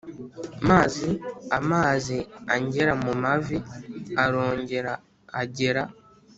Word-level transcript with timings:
Mazi 0.67 1.09
amazi 1.57 2.17
angera 2.53 2.91
mu 3.03 3.11
mavi 3.23 3.57
arongera 4.23 4.91
agera 5.41 5.81